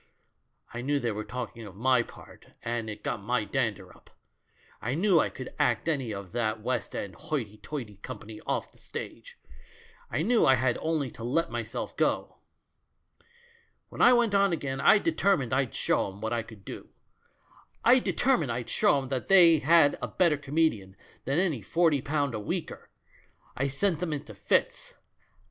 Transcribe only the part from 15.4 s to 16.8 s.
I'd show 'em what I could